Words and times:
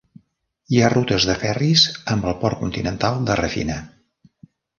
Hi 0.75 0.79
ha 0.81 0.87
rutes 0.93 1.27
de 1.31 1.35
ferris 1.43 1.83
amb 2.15 2.25
el 2.31 2.35
port 2.45 2.61
continental 2.63 3.21
de 3.29 3.37
Rafina. 3.43 3.79